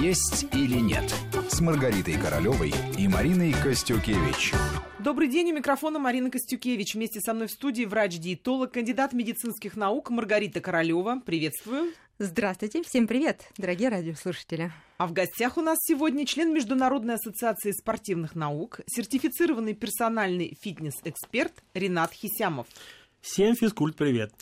[0.00, 1.14] «Есть или нет»
[1.48, 4.52] с Маргаритой Королевой и Мариной Костюкевич.
[4.98, 6.94] Добрый день, у микрофона Марина Костюкевич.
[6.94, 11.20] Вместе со мной в студии врач-диетолог, кандидат медицинских наук Маргарита Королева.
[11.24, 11.92] Приветствую.
[12.18, 14.70] Здравствуйте, всем привет, дорогие радиослушатели.
[14.98, 22.12] А в гостях у нас сегодня член Международной ассоциации спортивных наук, сертифицированный персональный фитнес-эксперт Ренат
[22.12, 22.66] Хисямов.
[23.22, 24.32] Всем физкульт привет.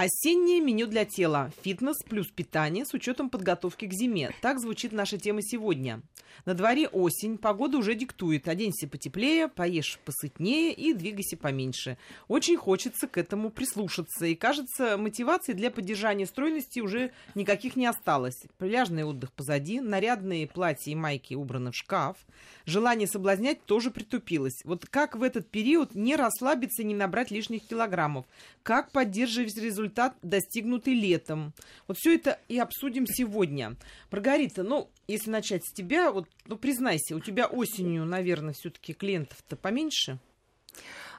[0.00, 1.52] Осеннее меню для тела.
[1.60, 4.30] Фитнес плюс питание с учетом подготовки к зиме.
[4.40, 6.00] Так звучит наша тема сегодня.
[6.46, 8.48] На дворе осень, погода уже диктует.
[8.48, 11.98] Оденься потеплее, поешь посытнее и двигайся поменьше.
[12.28, 14.24] Очень хочется к этому прислушаться.
[14.24, 18.40] И кажется, мотивации для поддержания стройности уже никаких не осталось.
[18.56, 22.16] Пляжный отдых позади, нарядные платья и майки убраны в шкаф.
[22.64, 24.62] Желание соблазнять тоже притупилось.
[24.64, 28.24] Вот как в этот период не расслабиться не набрать лишних килограммов?
[28.62, 29.89] Как поддерживать результат,
[30.22, 31.52] достигнутый летом?
[31.86, 33.76] Вот все это и обсудим сегодня.
[34.10, 39.56] Маргарита, ну, если начать с тебя, вот, ну, признайся, у тебя осенью, наверное, все-таки клиентов-то
[39.56, 40.18] поменьше?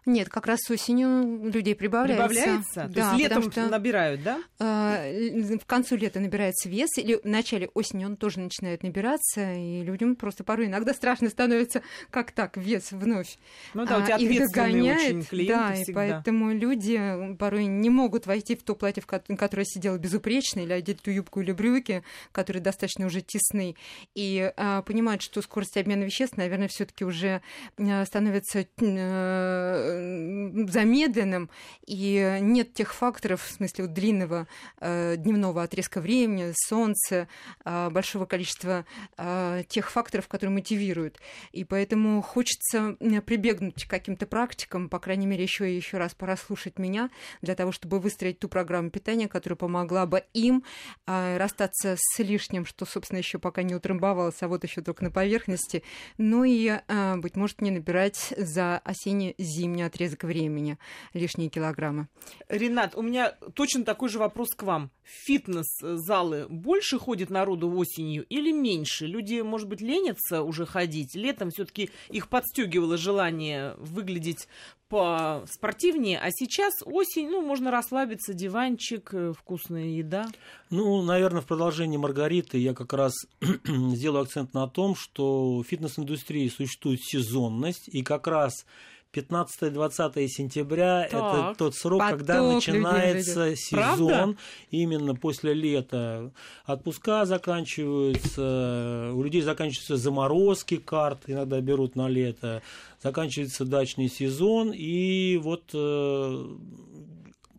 [0.05, 2.27] Нет, как раз осенью людей прибавляется.
[2.27, 2.89] Прибавляется?
[2.89, 4.39] Да, То есть летом что, набирают, да?
[4.59, 9.83] Э, в концу лета набирается вес, или в начале осени он тоже начинает набираться, и
[9.83, 13.38] людям просто порой иногда страшно становится, как так, вес вновь
[13.75, 14.99] Ну да, у тебя их догоняет.
[14.99, 15.91] очень клиенты Да, всегда.
[15.91, 20.73] и поэтому люди порой не могут войти в то платье, в которое сидела безупречно, или
[20.73, 23.75] одеть ту юбку или брюки, которые достаточно уже тесны,
[24.15, 27.41] и а, понимают, что скорость обмена веществ, наверное, все таки уже
[27.77, 31.50] а, становится а, замедленным,
[31.86, 34.48] и нет тех факторов, в смысле вот длинного
[34.80, 37.28] э, дневного отрезка времени, солнца,
[37.66, 38.86] э, большого количества
[39.17, 41.20] э, тех факторов, которые мотивируют.
[41.52, 46.80] И поэтому хочется прибегнуть к каким-то практикам, по крайней мере, еще и еще раз пораслушать
[46.80, 47.09] меня,
[47.42, 50.64] для того, чтобы выстроить ту программу питания, которая помогла бы им
[51.08, 55.11] э, расстаться с лишним, что, собственно, еще пока не утрамбовалось, а вот еще только на
[55.11, 55.83] поверхности,
[56.17, 60.77] ну и, э, быть может, не набирать за осенне-зимний меня отрезок времени
[61.14, 62.08] лишние килограммы.
[62.49, 64.92] Ренат, у меня точно такой же вопрос к вам.
[65.03, 69.08] Фитнес-залы больше ходит народу осенью или меньше?
[69.08, 71.15] Люди, может быть, ленятся уже ходить?
[71.15, 74.47] Летом все-таки их подстегивало желание выглядеть
[74.87, 80.25] по спортивнее, а сейчас осень, ну, можно расслабиться, диванчик, э, вкусная еда.
[80.70, 83.14] Ну, наверное, в продолжении Маргариты я как раз
[83.65, 88.65] сделаю акцент на том, что в фитнес-индустрии существует сезонность, и как раз
[89.14, 94.38] 15-20 сентября так, это тот срок, когда начинается сезон, Правда?
[94.70, 96.32] именно после лета.
[96.66, 102.61] Отпуска заканчиваются, у людей заканчиваются заморозки карт, иногда берут на лето,
[103.02, 106.45] заканчивается дачный сезон, и вот э,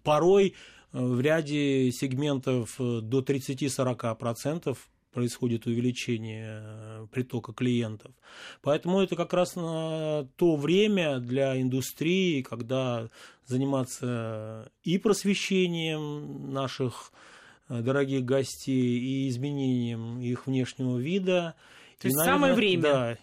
[0.02, 0.54] порой
[0.92, 4.76] в ряде сегментов до 30-40%
[5.12, 8.12] происходит увеличение э, притока клиентов.
[8.62, 13.08] Поэтому это как раз на то время для индустрии, когда
[13.46, 17.12] заниматься и просвещением наших
[17.68, 21.54] э, дорогих гостей, и изменением их внешнего вида.
[21.98, 22.82] То есть наверное, самое время.
[22.82, 23.18] Да,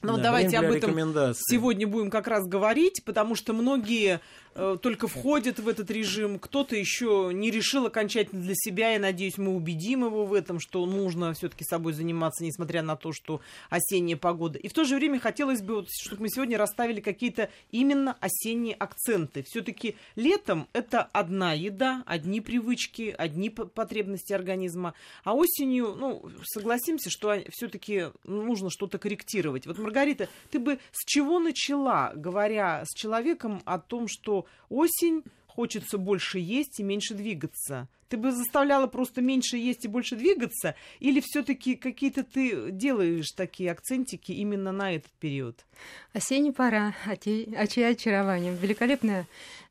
[0.00, 0.94] ну, да, давайте об этом
[1.34, 4.47] сегодня будем как раз говорить, потому что многие Э,
[4.82, 8.90] только входит в этот режим, кто-то еще не решил окончательно для себя.
[8.90, 13.12] Я надеюсь, мы убедим его в этом, что нужно все-таки собой заниматься, несмотря на то,
[13.12, 14.58] что осенняя погода.
[14.58, 18.74] И в то же время хотелось бы, вот, чтобы мы сегодня расставили какие-то именно осенние
[18.74, 19.44] акценты.
[19.44, 27.36] Все-таки летом это одна еда, одни привычки, одни потребности организма, а осенью, ну, согласимся, что
[27.50, 29.66] все-таки нужно что-то корректировать.
[29.66, 35.98] Вот, Маргарита, ты бы с чего начала, говоря с человеком о том, что осень, хочется
[35.98, 37.88] больше есть и меньше двигаться.
[38.08, 40.74] Ты бы заставляла просто меньше есть и больше двигаться?
[40.98, 45.66] Или все-таки какие-то ты делаешь такие акцентики именно на этот период?
[46.14, 48.56] Осенняя пора, очарование.
[48.56, 49.26] Великолепное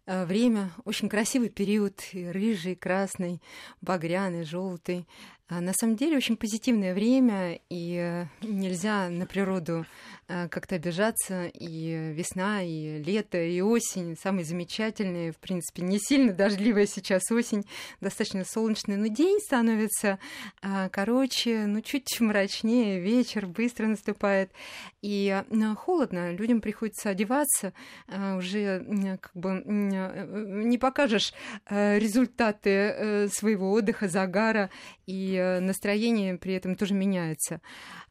[0.06, 3.42] э, время, очень красивый период, рыжий, красный,
[3.82, 5.08] багряный, желтый.
[5.50, 9.86] А на самом деле очень позитивное время, и э, нельзя на природу
[10.28, 11.46] э, как-то обижаться.
[11.46, 15.32] И весна, и лето, и осень самые замечательные.
[15.32, 17.66] В принципе, не сильно дождливая сейчас осень,
[18.02, 20.20] достаточно солнечная, но день становится
[20.62, 24.52] э, короче, ну чуть мрачнее, вечер быстро наступает.
[25.02, 25.34] И
[25.78, 27.72] холодно, людям приходится одеваться,
[28.10, 31.34] уже как бы не покажешь
[31.70, 34.70] результаты своего отдыха, загара,
[35.06, 37.62] и и настроение при этом тоже меняется.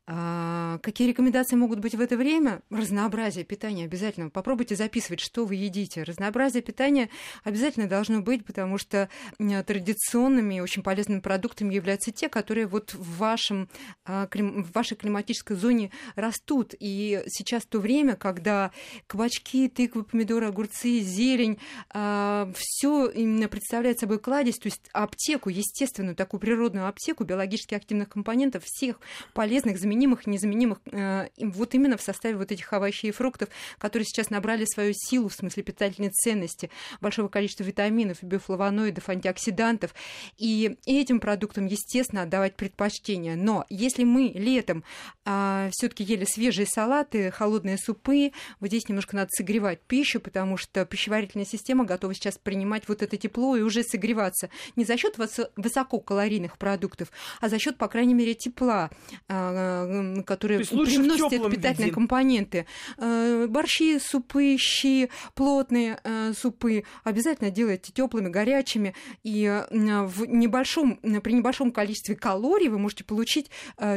[0.09, 2.63] А, какие рекомендации могут быть в это время?
[2.71, 4.31] Разнообразие питания обязательно.
[4.31, 6.05] Попробуйте записывать, что вы едите.
[6.05, 7.09] Разнообразие питания
[7.43, 9.09] обязательно должно быть, потому что
[9.39, 13.69] традиционными очень полезными продуктами являются те, которые вот в, вашем,
[14.05, 16.75] а, в вашей климатической зоне растут.
[16.79, 18.71] И сейчас то время, когда
[19.09, 21.59] кабачки, тыквы, помидоры, огурцы, зелень,
[21.91, 28.09] а, все именно представляет собой кладезь, то есть аптеку, естественную такую природную аптеку биологически активных
[28.09, 29.01] компонентов, всех
[29.35, 33.49] полезных, заменителей заменимых, незаменимых, э, вот именно в составе вот этих овощей и фруктов,
[33.79, 36.71] которые сейчас набрали свою силу в смысле питательной ценности,
[37.01, 39.95] большого количества витаминов, биофлавоноидов, антиоксидантов.
[40.37, 43.37] И этим продуктам, естественно, отдавать предпочтение.
[43.37, 44.85] Но если мы летом
[45.25, 50.85] а, все-таки ели свежие салаты, холодные супы, вот здесь немножко надо согревать пищу, потому что
[50.85, 55.17] пищеварительная система готова сейчас принимать вот это тепло и уже согреваться не за счет
[55.57, 57.11] высококалорийных продуктов,
[57.41, 58.91] а за счет, по крайней мере, тепла,
[59.29, 59.86] а,
[60.25, 61.93] которые приносят питательные виде.
[61.93, 62.67] компоненты.
[62.99, 68.95] Э, борщи, супы, щи, плотные э, супы обязательно делайте теплыми, горячими.
[69.23, 73.51] И э, в небольшом, при небольшом количестве калорий вы можете получить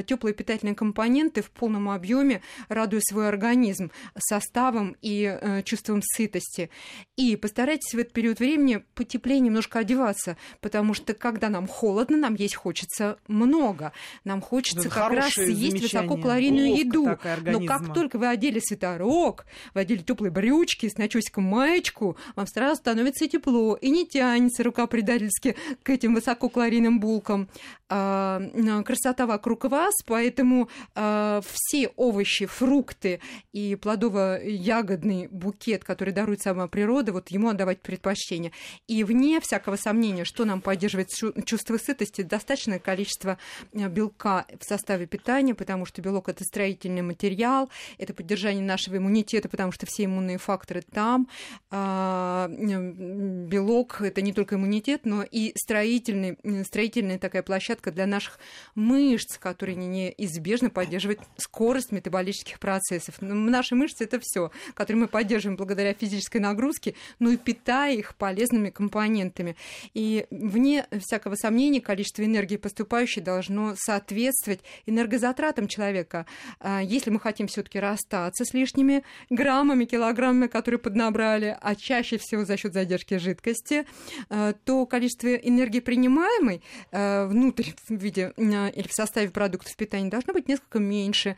[0.06, 6.70] теплые питательные компоненты в полном объеме, радуя свой организм составом и чувством сытости.
[7.16, 12.36] И постарайтесь в этот период времени потеплее немножко одеваться, потому что когда нам холодно, нам
[12.36, 13.92] есть хочется много.
[14.24, 15.38] Нам хочется как раз
[15.82, 17.18] есть высококалорийную еду.
[17.46, 22.78] Но как только вы одели свитерок, вы одели теплые брючки, с начесиком маечку, вам сразу
[22.78, 27.50] становится тепло, и не тянется рука предательски к этим высококалорийным булкам.
[27.92, 28.42] А,
[28.86, 33.20] красота вокруг вас, поэтому а, все овощи, фрукты
[33.52, 38.52] и плодово-ягодный букет, который дарует сама природа, вот ему отдавать предпочтение.
[38.88, 41.10] И вне всякого сомнения, что нам поддерживает
[41.46, 43.38] чувство сытости, достаточное количество
[43.74, 47.70] белка в составе питания, потому что белок это строительный материал,
[48.00, 51.28] это поддержание нашего иммунитета, потому что все иммунные факторы там.
[51.70, 58.40] А, белок это не только иммунитет, но и строительный, строительная такая площадка для наших
[58.74, 63.18] мышц, которые неизбежно поддерживают скорость метаболических процессов.
[63.22, 68.72] Наши мышцы это все, которые мы поддерживаем благодаря физической нагрузке, но и питая их полезными
[68.72, 69.56] компонентами.
[69.94, 76.26] И вне всякого сомнения количество энергии поступающей должно соответствовать энергозатратам этом человека,
[76.60, 82.46] а, если мы хотим все-таки расстаться с лишними граммами, килограммами, которые поднабрали, а чаще всего
[82.46, 83.86] за счет задержки жидкости,
[84.30, 86.62] а, то количество энергии принимаемой
[86.92, 91.36] а, внутрь в виде или в составе продуктов питания должно быть несколько меньше,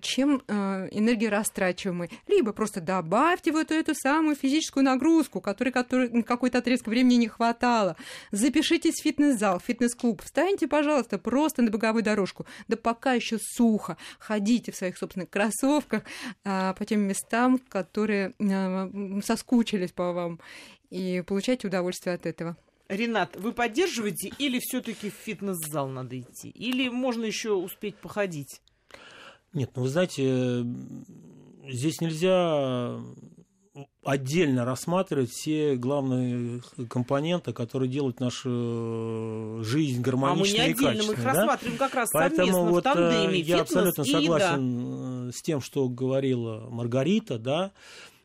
[0.00, 2.10] чем энергии растрачиваемой.
[2.28, 7.96] Либо просто добавьте вот эту самую физическую нагрузку, которой, которой какой-то отрезок времени не хватало.
[8.30, 12.46] Запишитесь в фитнес-зал, в фитнес-клуб, встаньте, пожалуйста, просто на беговую дорожку.
[12.68, 13.96] Да пока еще сухо.
[14.18, 16.02] Ходите в своих собственных кроссовках
[16.44, 18.90] а, по тем местам, которые а,
[19.24, 20.40] соскучились по вам,
[20.90, 22.56] и получайте удовольствие от этого.
[22.88, 26.50] Ренат, вы поддерживаете или все-таки в фитнес-зал надо идти?
[26.50, 28.60] Или можно еще успеть походить?
[29.52, 30.64] Нет, ну вы знаете,
[31.68, 32.98] здесь нельзя
[34.02, 40.94] отдельно рассматривать все главные компоненты, которые делают нашу жизнь гармоничной а мы не отдельно, и
[40.94, 41.06] качественной.
[41.06, 41.32] Мы их да?
[41.32, 45.32] рассматриваем как раз Поэтому совместно вот в тандеме, э, я абсолютно согласен еда.
[45.32, 47.72] с тем, что говорила Маргарита, да,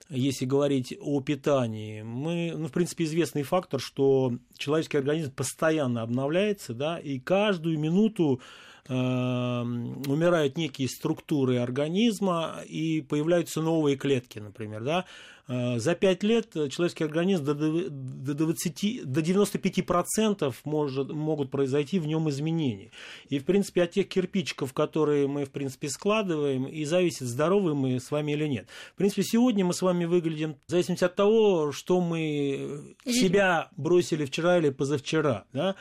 [0.10, 6.74] если говорить о питании, мы, ну, в принципе, известный фактор, что человеческий организм постоянно обновляется,
[6.74, 8.40] да, и каждую минуту
[8.88, 15.06] умирают некие структуры организма и появляются новые клетки, например, да,
[15.48, 22.30] э, за 5 лет человеческий организм до, 20, до 95% может, могут произойти в нем
[22.30, 22.92] изменения.
[23.30, 28.00] И, в принципе, от тех кирпичиков, которые мы, в принципе, складываем, и зависит, здоровы мы
[28.00, 28.68] с вами или нет.
[28.94, 34.26] В принципе, сегодня мы с вами выглядим в зависимости от того, что мы себя бросили
[34.26, 35.46] вчера или позавчера.
[35.54, 35.76] Да?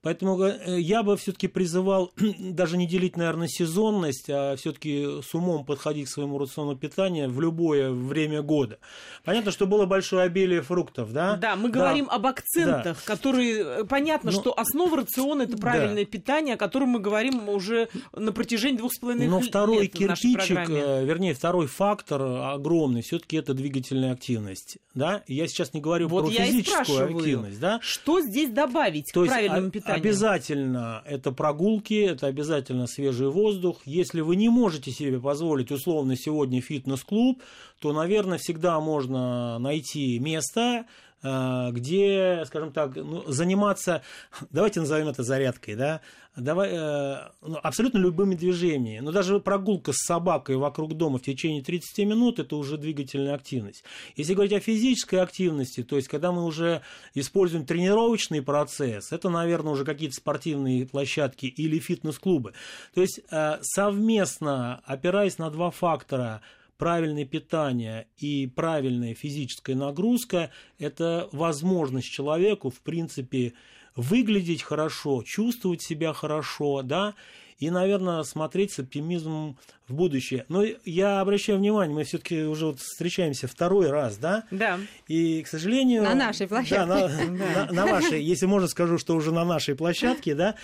[0.00, 5.64] Поэтому э, я бы все-таки призывал даже не делить, наверное, сезонность, а все-таки с умом
[5.64, 8.78] подходить к своему рациону питания в любое время года.
[9.24, 11.36] Понятно, что было большое обилие фруктов, да?
[11.36, 11.80] Да, мы да.
[11.80, 13.12] говорим об акцентах, да.
[13.12, 14.40] которые э, понятно, Но...
[14.40, 16.10] что основа рациона это правильное да.
[16.10, 19.30] питание, о котором мы говорим уже на протяжении двух с половиной лет.
[19.30, 25.24] Но второй кирпичик, э, вернее, второй фактор огромный, все-таки это двигательная активность, да?
[25.26, 27.80] Я сейчас не говорю вот про физическую активность, да?
[27.82, 29.87] Что здесь добавить То к правильному питанию?
[29.88, 30.00] Питания.
[30.00, 33.80] Обязательно это прогулки, это обязательно свежий воздух.
[33.84, 37.42] Если вы не можете себе позволить условно сегодня фитнес-клуб,
[37.80, 40.86] то, наверное, всегда можно найти место,
[41.22, 44.02] где, скажем так, ну, заниматься,
[44.50, 46.00] давайте назовем это зарядкой, да,
[46.40, 49.04] давай, э, ну, абсолютно любыми движениями.
[49.04, 53.84] Но даже прогулка с собакой вокруг дома в течение 30 минут– это уже двигательная активность.
[54.16, 56.82] Если говорить о физической активности, то есть когда мы уже
[57.14, 62.52] используем тренировочный процесс, это, наверное, уже какие-то спортивные площадки или фитнес-клубы.
[62.94, 66.40] То есть э, совместно, опираясь на два фактора–
[66.78, 73.52] правильное питание и правильная физическая нагрузка– это возможность человеку, в принципе,
[73.96, 77.14] выглядеть хорошо, чувствовать себя хорошо, да,
[77.58, 79.58] и, наверное, смотреть с оптимизмом
[79.88, 80.46] в будущее.
[80.48, 84.44] Но я обращаю внимание, мы все-таки уже вот встречаемся второй раз, да?
[84.52, 84.78] Да.
[85.08, 86.04] И, к сожалению...
[86.04, 86.86] На нашей площадке.
[86.86, 90.54] Да, на, на, на вашей, если можно скажу, что уже на нашей площадке, да,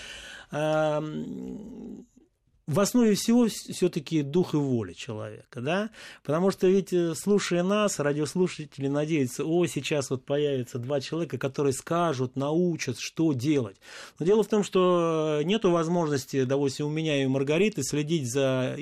[2.67, 5.91] в основе всего все-таки дух и воля человека, да,
[6.23, 11.75] потому что ведь э, слушая нас, радиослушатели надеются, о, сейчас вот появятся два человека, которые
[11.75, 13.77] скажут, научат, что делать.
[14.19, 18.77] Но дело в том, что нету возможности, допустим, у меня и у Маргариты следить за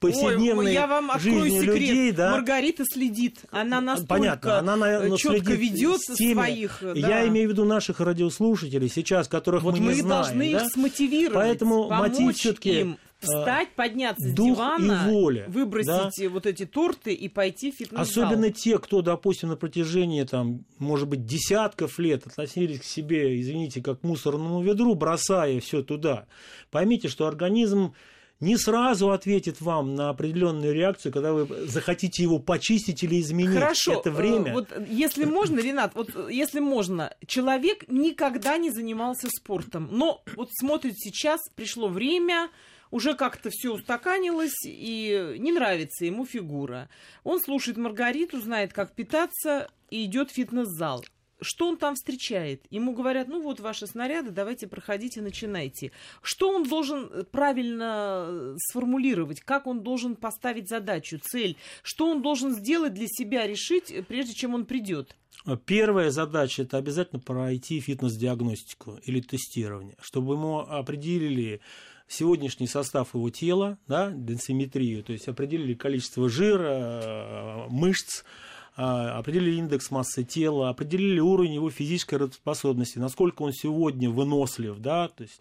[0.00, 1.80] повседневной Ой, я вам открою жизнью секрет.
[1.80, 2.32] людей, да.
[2.32, 6.78] Маргарита следит, она настолько Понятно, она, наверное, четко ведет теми, своих.
[6.80, 6.92] Да.
[6.94, 10.22] Я имею в виду наших радиослушателей сейчас, которых вот мы, мы не знаем.
[10.24, 10.64] должны да?
[10.64, 16.30] их смотивировать, Поэтому мотив все-таки им встать, подняться дух с дивана, и воля, выбросить да?
[16.30, 18.02] вот эти торты и пойти в фитнес-зал.
[18.02, 23.82] Особенно те, кто, допустим, на протяжении, там, может быть, десятков лет относились к себе, извините,
[23.82, 26.26] как к мусорному ведру, бросая все туда.
[26.70, 27.94] Поймите, что организм
[28.40, 33.58] не сразу ответит вам на определенную реакцию, когда вы захотите его почистить или изменить.
[33.58, 33.94] Хорошо.
[33.94, 34.50] Это время.
[34.50, 40.50] Э, вот если можно, Ренат, вот если можно, человек никогда не занимался спортом, но вот
[40.52, 42.50] смотрит сейчас, пришло время,
[42.90, 46.88] уже как-то все устаканилось, и не нравится ему фигура.
[47.24, 51.04] Он слушает Маргариту, знает, как питаться, и идет в фитнес-зал.
[51.40, 52.64] Что он там встречает?
[52.70, 55.92] Ему говорят, ну вот ваши снаряды, давайте проходите, начинайте.
[56.22, 59.40] Что он должен правильно сформулировать?
[59.40, 61.56] Как он должен поставить задачу, цель?
[61.82, 65.16] Что он должен сделать для себя, решить, прежде чем он придет?
[65.66, 71.60] Первая задача– это обязательно пройти фитнес-диагностику или тестирование, чтобы ему определили
[72.08, 78.24] сегодняшний состав его тела, да, денсиметрию, то есть определили количество жира, мышц,
[78.78, 85.24] определили индекс массы тела, определили уровень его физической работоспособности, насколько он сегодня вынослив, да, то
[85.24, 85.40] есть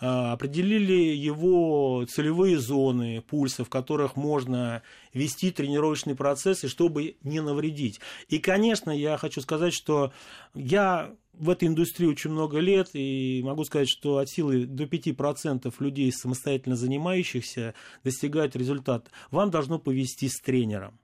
[0.00, 4.82] а, определили его целевые зоны пульса, в которых можно
[5.14, 8.00] вести тренировочные процессы, чтобы не навредить.
[8.28, 10.12] И, конечно, я хочу сказать, что
[10.54, 15.72] я в этой индустрии очень много лет, и могу сказать, что от силы до 5%
[15.78, 17.72] людей, самостоятельно занимающихся,
[18.04, 19.10] достигают результата.
[19.30, 20.98] Вам должно повести с тренером.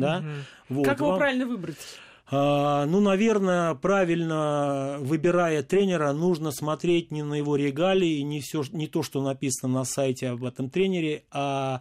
[0.00, 0.18] Да?
[0.18, 0.78] Угу.
[0.78, 1.18] Вот, как его вам...
[1.18, 1.76] правильно выбрать?
[2.32, 8.86] А, ну, наверное, правильно выбирая тренера, нужно смотреть не на его регалии, не, все, не
[8.86, 11.80] то, что написано на сайте об этом тренере, а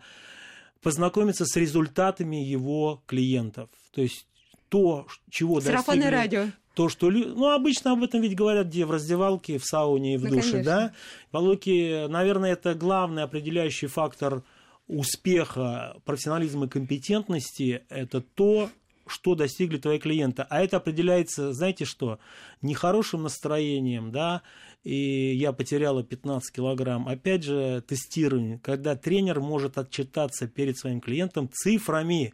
[0.81, 3.69] познакомиться с результатами его клиентов.
[3.93, 4.25] То есть
[4.69, 6.15] то, чего Сарафанное достигли...
[6.15, 7.09] радио то, что...
[7.11, 8.85] Ну, обычно об этом ведь говорят где?
[8.85, 10.63] В раздевалке, в сауне и в ну, душе, конечно.
[10.63, 10.93] да?
[11.33, 14.43] Волоки, наверное, это главный определяющий фактор
[14.89, 18.69] успеха, профессионализма и компетентности– это то,
[19.08, 20.46] что достигли твои клиенты.
[20.50, 22.19] А это определяется, знаете что,
[22.62, 24.41] нехорошим настроением, да,
[24.84, 27.08] и я потеряла 15 килограмм.
[27.08, 32.34] Опять же, тестирование, когда тренер может отчитаться перед своим клиентом цифрами,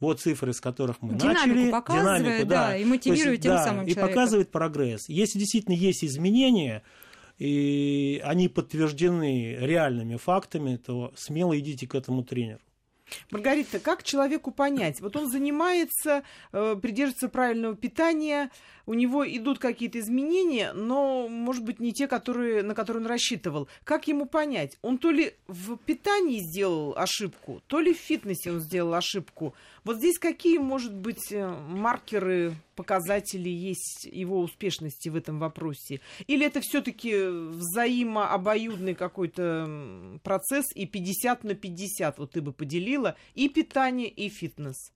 [0.00, 1.70] вот цифры, с которых мы динамику начали.
[1.70, 5.08] Показывает, динамику, да, да, и мотивирует есть, тем да, самым И показывает прогресс.
[5.08, 6.82] Если действительно есть изменения,
[7.38, 12.60] и они подтверждены реальными фактами, то смело идите к этому тренеру.
[13.30, 15.00] Маргарита, как человеку понять?
[15.00, 18.50] Вот он занимается, э, придерживается правильного питания,
[18.86, 23.68] у него идут какие-то изменения, но, может быть, не те, которые, на которые он рассчитывал.
[23.84, 24.78] Как ему понять?
[24.82, 29.54] Он то ли в питании сделал ошибку, то ли в фитнесе он сделал ошибку.
[29.84, 36.00] Вот здесь какие, может быть, э, маркеры показатели есть его успешности в этом вопросе?
[36.28, 43.48] Или это все-таки взаимообоюдный какой-то процесс и 50 на 50, вот ты бы поделила, и
[43.48, 44.92] питание, и фитнес?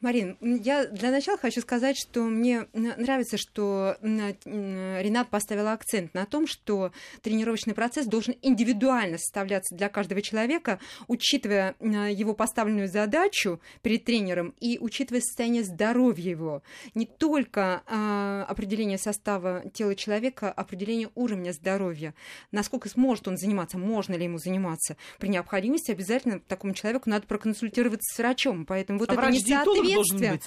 [0.00, 6.46] Марин, я для начала хочу сказать, что мне нравится, что Ренат поставил акцент на том,
[6.46, 14.54] что тренировочный процесс должен индивидуально составляться для каждого человека, учитывая его поставленную задачу перед тренером
[14.60, 16.62] и учитывая состояние здоровья его.
[16.94, 22.14] Не только а, определение состава тела человека, а определение уровня здоровья.
[22.52, 24.96] Насколько сможет он заниматься, можно ли ему заниматься.
[25.18, 28.64] При необходимости обязательно такому человеку надо проконсультироваться с врачом.
[28.64, 30.40] Поэтому вот а это не несоответствие...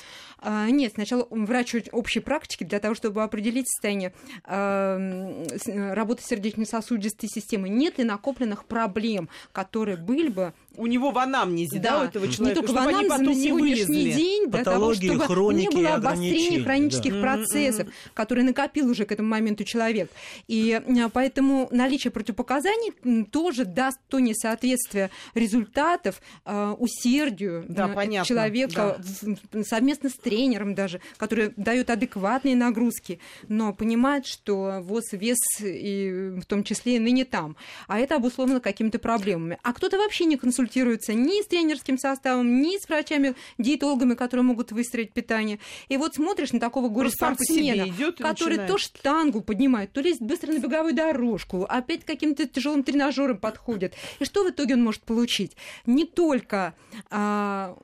[0.46, 4.14] А, нет, сначала врач общей практики для того, чтобы определить состояние
[4.46, 7.70] э, работы сердечно-сосудистой системы.
[7.70, 12.28] Нет ли накопленных проблем, которые были бы у него в анамнезе, да, да у этого
[12.28, 17.14] человека, не только в анамнезе, на сегодняшний день, для того, чтобы не было обострения хронических
[17.14, 17.22] да.
[17.22, 18.12] процессов, mm-hmm.
[18.14, 20.10] которые накопил уже к этому моменту человек.
[20.48, 20.82] И
[21.14, 29.36] поэтому наличие противопоказаний тоже даст то несоответствие результатов э, усердию да, понятно, человека да.
[29.52, 36.34] В, совместно с тренером даже, который дает адекватные нагрузки, но понимает, что ВОЗ, вес и
[36.42, 37.56] в том числе и ныне там.
[37.88, 39.60] А это обусловлено какими-то проблемами.
[39.62, 44.72] А кто-то вообще не консультирует консультируется ни с тренерским составом, ни с врачами-диетологами, которые могут
[44.72, 45.60] выстроить питание.
[45.90, 48.72] И вот смотришь на такого горе-спортсмена, который начинаешь.
[48.72, 53.94] то штангу поднимает, то лезет быстро на беговую дорожку, опять каким-то тяжелым тренажером подходит.
[54.20, 55.58] И что в итоге он может получить?
[55.86, 56.74] Не только
[57.10, 57.76] а,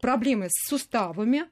[0.00, 1.44] проблемы с суставами,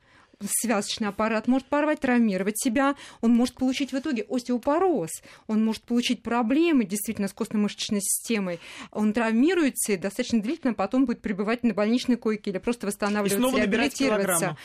[0.45, 5.11] связочный аппарат может порвать, травмировать себя, он может получить в итоге остеопороз,
[5.47, 8.59] он может получить проблемы действительно с костно-мышечной системой,
[8.91, 13.61] он травмируется и достаточно длительно потом будет пребывать на больничной койке или просто восстанавливаться, и
[13.61, 14.57] реабилитироваться.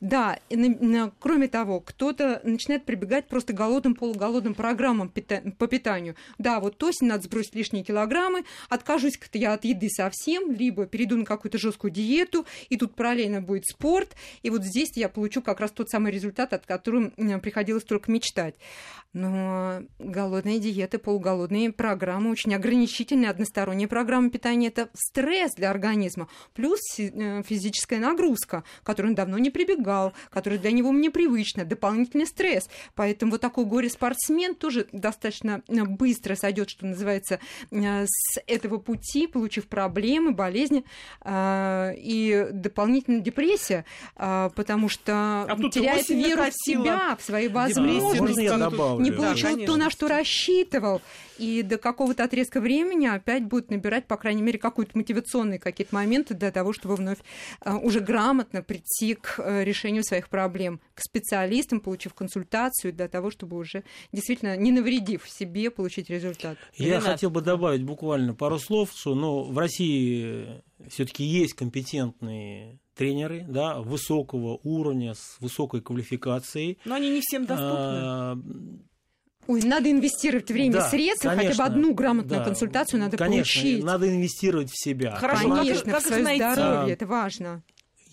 [0.00, 6.14] Да, и, на, кроме того, кто-то начинает прибегать просто голодным, полуголодным программам пита- по питанию.
[6.38, 11.24] Да, вот осень надо сбросить лишние килограммы, откажусь я от еды совсем, либо перейду на
[11.24, 15.60] какую-то жесткую диету, и тут параллельно будет спорт, и вот здесь я получу получу как
[15.60, 17.08] раз тот самый результат, от которого
[17.40, 18.56] приходилось только мечтать.
[19.14, 26.80] Но голодные диеты, полуголодные программы, очень ограничительные односторонние программы питания– это стресс для организма, плюс
[26.98, 32.68] э, физическая нагрузка, к которой он давно не прибегал, которая для него непривычна, дополнительный стресс.
[32.96, 37.38] Поэтому вот такой горе-спортсмен тоже достаточно э, быстро сойдет, что называется,
[37.70, 40.84] э, с этого пути, получив проблемы, болезни
[41.24, 43.84] и дополнительная депрессия,
[44.16, 49.90] потому что а теряет веру в себя, в свои возможности не получил да, то, на
[49.90, 51.00] что рассчитывал.
[51.38, 56.34] И до какого-то отрезка времени опять будет набирать, по крайней мере, какие-то мотивационные какие-то моменты
[56.34, 57.18] для того, чтобы вновь
[57.60, 63.30] а, уже грамотно прийти к э, решению своих проблем, к специалистам, получив консультацию, для того,
[63.30, 66.56] чтобы уже действительно, не навредив себе, получить результат.
[66.76, 67.04] Я Ренат.
[67.04, 73.80] хотел бы добавить буквально пару слов, что ну, в России все-таки есть компетентные тренеры да,
[73.80, 76.78] высокого уровня, с высокой квалификацией.
[76.84, 77.68] Но они не всем доступны.
[77.68, 78.38] А,
[79.46, 83.60] Ой, надо инвестировать время да, средства, конечно, хотя бы одну грамотную да, консультацию надо конечно,
[83.60, 83.84] получить.
[83.84, 85.16] Надо инвестировать в себя.
[85.16, 87.62] Хорошо, конечно, как, в свое здоровье, это важно.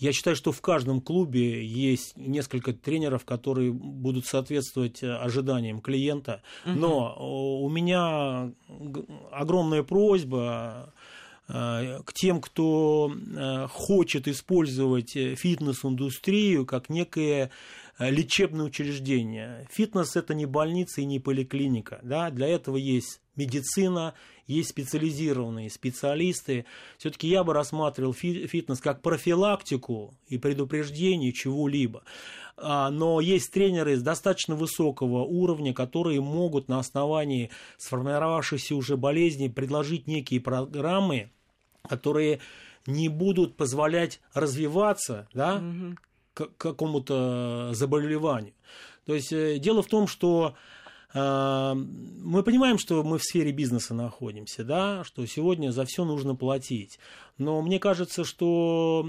[0.02, 6.42] Я считаю, что в каждом клубе есть несколько тренеров, которые будут соответствовать э, ожиданиям клиента.
[6.66, 6.74] Угу.
[6.74, 8.50] Но у меня
[9.30, 10.90] огромная просьба э,
[11.48, 17.50] к тем, кто э, хочет использовать фитнес-индустрию как некое
[18.02, 19.66] Э, лечебные учреждения.
[19.70, 22.00] Фитнес– это не больница и не поликлиника.
[22.02, 22.30] Да?
[22.30, 24.14] Для этого есть медицина,
[24.46, 26.64] есть специализированные специалисты.
[26.98, 32.02] Все-таки я бы рассматривал фитнес как профилактику и предупреждение чего-либо.
[32.56, 39.48] А, но есть тренеры с достаточно высокого уровня, которые могут на основании сформировавшихся уже болезней
[39.48, 41.30] предложить некие программы,
[41.88, 42.40] которые
[42.86, 45.96] не будут позволять развиваться, да, угу
[46.34, 48.54] к какому-то заболеванию.
[49.06, 50.54] То есть э, дело в том, что
[51.14, 56.98] мы понимаем, что мы в сфере бизнеса находимся, да, что сегодня за все нужно платить.
[57.36, 59.06] Но мне кажется, что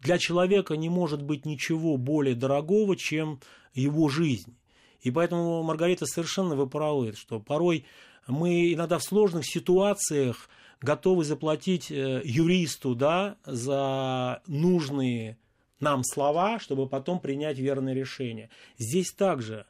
[0.00, 3.40] для человека не может быть ничего более дорогого, чем
[3.74, 4.56] его жизнь.
[5.00, 7.84] И поэтому, Маргарита, совершенно вы правы, что порой
[8.26, 10.48] мы иногда в сложных ситуациях
[10.80, 15.38] готовы заплатить э, юристу да, за нужные
[15.78, 18.50] нам слова, чтобы потом принять верное решение.
[18.78, 19.66] Здесь также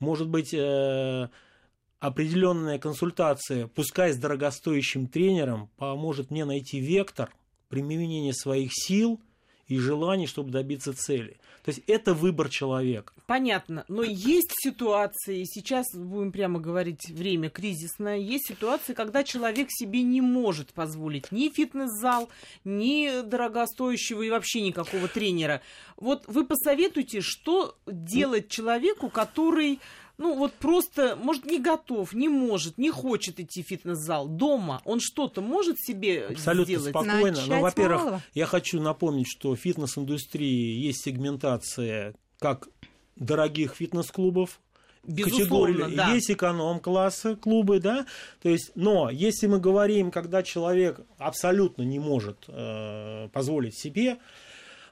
[0.00, 1.28] может быть э,
[2.00, 7.30] определенная консультация, пускай с дорогостоящим тренером, поможет мне найти вектор
[7.68, 9.20] применения своих сил–
[9.68, 11.36] и желаний, чтобы добиться цели.
[11.64, 13.14] То есть это выбор человека.
[13.26, 13.86] Понятно.
[13.88, 20.20] Но есть ситуации, сейчас будем прямо говорить, время кризисное, есть ситуации, когда человек себе не
[20.20, 22.28] может позволить ни фитнес-зал,
[22.64, 25.62] ни дорогостоящего и вообще никакого тренера.
[25.96, 29.80] Вот вы посоветуйте, что делать человеку, который
[30.16, 35.00] ну вот просто, может, не готов, не может, не хочет идти в фитнес-зал дома, он
[35.00, 36.90] что-то может себе Абсолютно сделать?
[36.90, 37.30] спокойно.
[37.30, 42.68] Начать Но, во-первых, я хочу напомнить, что в фитнес-индустрии есть сегментация как
[43.16, 44.60] дорогих фитнес-клубов,
[45.06, 45.96] Безусловно, категории.
[45.96, 46.14] Да.
[46.14, 48.06] Есть эконом-классы клубы, да.
[48.42, 54.18] То есть, но если мы говорим, когда человек абсолютно не может э, позволить себе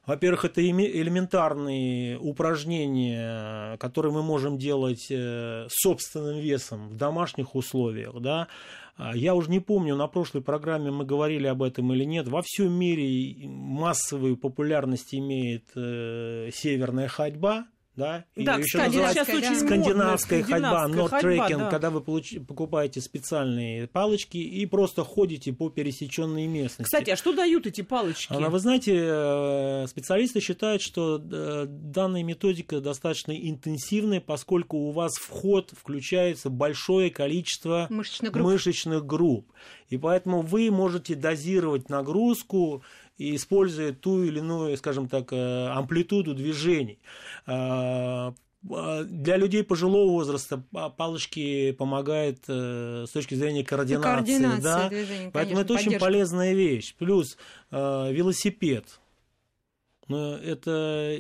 [0.04, 8.20] Во-первых, это элементарные упражнения, которые мы можем делать э, собственным весом в домашних условиях.
[8.20, 8.48] Да?
[8.96, 12.26] А, я уже не помню, на прошлой программе мы говорили об этом или нет.
[12.26, 19.54] Во всем мире массовую популярность имеет э, северная ходьба да, да еще кстати, сейчас очень
[19.54, 21.70] скандинавская ходьба, норд-трекинг, да.
[21.70, 22.34] когда вы получ...
[22.48, 26.84] покупаете специальные палочки и просто ходите по пересеченной местности.
[26.84, 28.32] Кстати, а что дают эти палочки?
[28.32, 35.12] А, вы знаете, э, специалисты считают, что э, данная методика достаточно интенсивная, поскольку у вас
[35.16, 38.46] вход включается большое количество мышечных групп.
[38.46, 39.52] Мышечных групп.
[39.90, 42.82] И поэтому вы можете дозировать нагрузку
[43.18, 46.98] и используя ту или иную, скажем так, э, амплитуду движений.
[47.46, 48.34] А,
[48.70, 50.62] а, для людей пожилого возраста
[50.96, 54.62] палочки помогают э, с точки зрения координации.
[54.62, 54.88] да?
[54.88, 55.90] Движений, Поэтому это поддержка.
[55.90, 56.94] очень полезная вещь.
[56.98, 57.36] Плюс
[57.70, 58.98] э, велосипед.
[60.08, 61.16] Это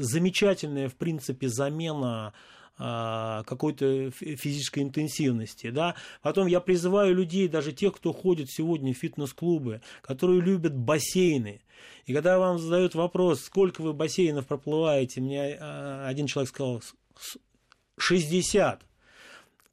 [0.00, 2.32] замечательная, в принципе, замена
[2.80, 5.70] какой-то физической интенсивности.
[5.70, 5.96] Да?
[6.22, 11.60] Потом я призываю людей, даже тех, кто ходит сегодня в фитнес-клубы, которые любят бассейны.
[12.06, 16.82] И когда вам задают вопрос, сколько вы бассейнов проплываете, мне а, один человек сказал
[17.98, 18.82] 60.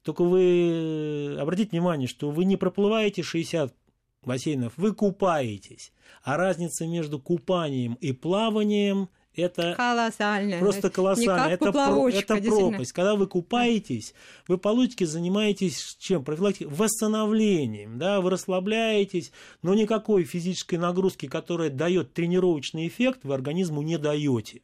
[0.02, 3.74] Только вы обратите внимание, что вы не проплываете 60
[4.22, 5.92] бассейнов, вы купаетесь.
[6.22, 10.58] А разница между купанием и плаванием это колоссально.
[10.58, 11.52] Просто колоссально.
[11.52, 12.92] Это, про, это пропасть.
[12.92, 14.14] Когда вы купаетесь,
[14.46, 16.24] вы по логике занимаетесь чем?
[16.24, 17.98] Профилактикой, восстановлением.
[17.98, 18.20] Да?
[18.20, 24.62] Вы расслабляетесь, но никакой физической нагрузки, которая дает тренировочный эффект, вы организму не даете.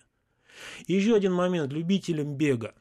[0.87, 2.75] Еще один момент любителям бега.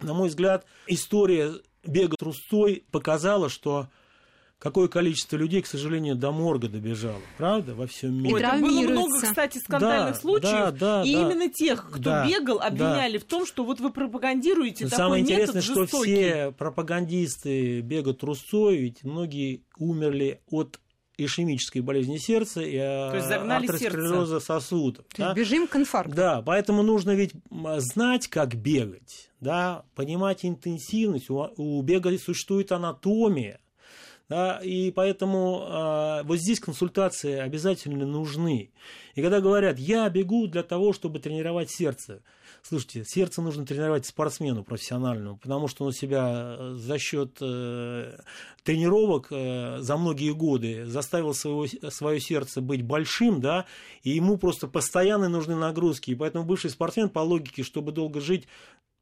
[0.00, 1.52] На мой взгляд, история
[1.84, 3.88] бега трусцой показала, что
[4.62, 8.36] какое количество людей, к сожалению, до морга добежало, правда, во всем мире.
[8.36, 12.28] Ой, было много, кстати, скандальных да, случаев, да, да, и да, именно тех, кто да,
[12.28, 13.24] бегал, обвиняли да.
[13.24, 19.02] в том, что вот вы пропагандируете такой Самое интересное, что все пропагандисты бега трусцой, ведь
[19.02, 20.78] многие умерли от
[21.18, 25.04] ишемической болезни сердца и атеросклероза сосудов.
[25.08, 25.34] То да?
[25.34, 26.14] бежим к инфаркту.
[26.14, 27.32] Да, поэтому нужно ведь
[27.78, 31.30] знать, как бегать, да, понимать интенсивность.
[31.30, 33.58] У, у бега существует анатомия,
[34.62, 38.70] и поэтому э, вот здесь консультации обязательно нужны.
[39.14, 42.22] И когда говорят, я бегу для того, чтобы тренировать сердце,
[42.62, 48.18] слушайте, сердце нужно тренировать спортсмену профессиональному, потому что он себя э, за счет э,
[48.62, 53.66] тренировок э, за многие годы заставил своего, свое сердце быть большим, да,
[54.02, 56.10] и ему просто постоянно нужны нагрузки.
[56.10, 58.46] И поэтому бывший спортсмен, по логике, чтобы долго жить,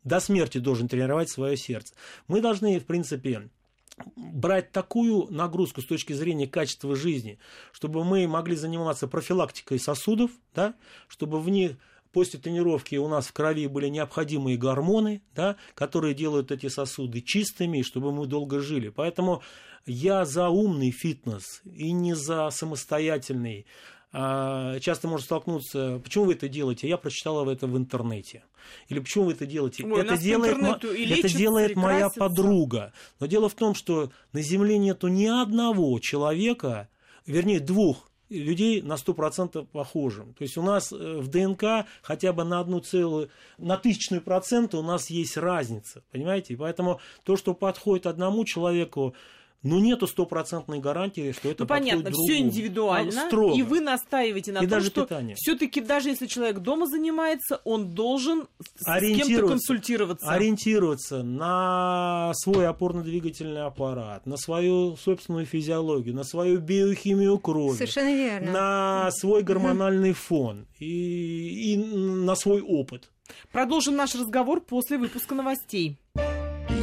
[0.02, 1.94] до смерти должен тренировать свое сердце.
[2.26, 3.50] Мы должны, в принципе,
[4.16, 7.38] брать такую нагрузку с точки зрения качества жизни,
[7.72, 10.74] чтобы мы могли заниматься профилактикой сосудов, да,
[11.08, 11.76] чтобы в них
[12.12, 17.82] после тренировки у нас в крови были необходимые гормоны, да, которые делают эти сосуды чистыми,
[17.82, 18.88] чтобы мы долго жили.
[18.88, 19.42] Поэтому
[19.86, 23.66] я за умный фитнес и не за самостоятельный
[24.12, 26.88] часто можно столкнуться, почему вы это делаете?
[26.88, 28.44] Я прочитала это в интернете.
[28.88, 29.84] Или почему вы это делаете?
[29.84, 32.92] Ой, это делает, это делает моя подруга.
[33.20, 36.88] Но дело в том, что на Земле нету ни одного человека,
[37.26, 40.34] вернее, двух людей на 100% похожим.
[40.34, 44.78] То есть у нас э, в ДНК хотя бы на одну целую, на тысячную процента
[44.78, 46.54] у нас есть разница, понимаете?
[46.54, 49.14] И поэтому то, что подходит одному человеку,
[49.62, 53.54] но нету стопроцентной гарантии, что это ну, понятно, все индивидуально, строго.
[53.54, 57.94] и вы настаиваете на и том, даже что все-таки даже если человек дома занимается, он
[57.94, 60.30] должен с кем-то консультироваться.
[60.30, 68.52] Ориентироваться на свой опорно-двигательный аппарат, на свою собственную физиологию, на свою биохимию крови, Совершенно верно.
[68.52, 73.10] на свой гормональный фон и, и на свой опыт.
[73.52, 75.98] Продолжим наш разговор после выпуска новостей.